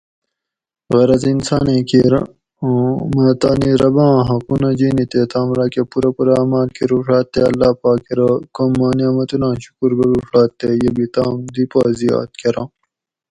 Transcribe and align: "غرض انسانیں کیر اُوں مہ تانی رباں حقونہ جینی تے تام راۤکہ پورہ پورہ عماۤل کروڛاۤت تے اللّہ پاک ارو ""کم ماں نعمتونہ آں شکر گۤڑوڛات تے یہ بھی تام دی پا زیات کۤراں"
"غرض 0.93 1.23
انسانیں 1.33 1.83
کیر 1.89 2.13
اُوں 2.61 2.85
مہ 3.13 3.27
تانی 3.41 3.71
رباں 3.81 4.15
حقونہ 4.27 4.71
جینی 4.79 5.05
تے 5.11 5.21
تام 5.31 5.47
راۤکہ 5.57 5.83
پورہ 5.89 6.09
پورہ 6.15 6.33
عماۤل 6.41 6.69
کروڛاۤت 6.77 7.25
تے 7.33 7.39
اللّہ 7.49 7.71
پاک 7.81 8.03
ارو 8.11 8.31
""کم 8.55 8.71
ماں 8.79 8.93
نعمتونہ 8.97 9.47
آں 9.51 9.57
شکر 9.63 9.91
گۤڑوڛات 9.97 10.49
تے 10.59 10.69
یہ 10.81 10.91
بھی 10.95 11.05
تام 11.15 11.35
دی 11.53 11.63
پا 11.71 11.81
زیات 11.99 12.29
کۤراں" 12.41 12.67